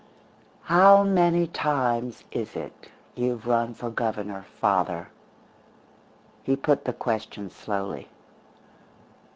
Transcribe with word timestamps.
How 0.63 1.03
many 1.03 1.45
times 1.45 2.23
is 2.31 2.55
it 2.55 2.89
you've 3.13 3.45
run 3.45 3.75
for 3.75 3.91
Governor, 3.91 4.47
father?" 4.59 5.09
He 6.41 6.55
put 6.55 6.85
the 6.85 6.93
question 6.93 7.51
slowly. 7.51 8.09